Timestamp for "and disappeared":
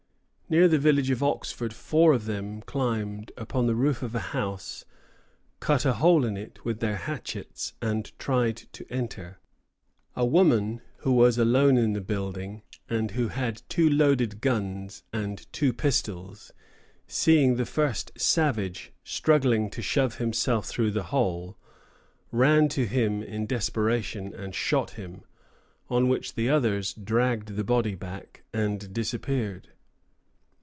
28.51-29.69